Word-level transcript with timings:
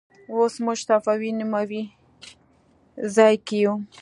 اوس 0.31 0.53
موږ 0.65 0.77
صفوي 0.87 1.31
نومې 1.39 1.81
ځای 3.15 3.35
کې 3.45 3.57
یو. 3.63 3.75